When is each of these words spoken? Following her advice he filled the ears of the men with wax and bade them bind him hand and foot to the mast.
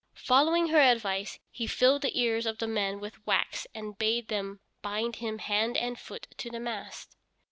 Following 0.15 0.69
her 0.69 0.79
advice 0.79 1.37
he 1.51 1.67
filled 1.67 2.01
the 2.01 2.19
ears 2.19 2.47
of 2.47 2.57
the 2.57 2.65
men 2.65 2.99
with 2.99 3.23
wax 3.27 3.67
and 3.75 3.95
bade 3.99 4.29
them 4.29 4.59
bind 4.81 5.17
him 5.17 5.37
hand 5.37 5.77
and 5.77 5.99
foot 5.99 6.25
to 6.39 6.49
the 6.49 6.59
mast. 6.59 7.15